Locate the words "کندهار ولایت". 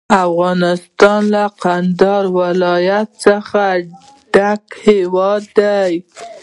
1.63-3.07